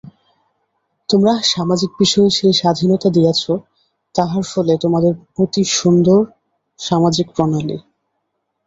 [1.09, 3.43] তোমরা সামাজিক বিষয়ে সেই স্বাধীনতা দিয়াছ,
[4.15, 6.19] তাহার ফলে তোমাদের অতি সুন্দর
[6.79, 7.77] সামাজিক প্রণালী।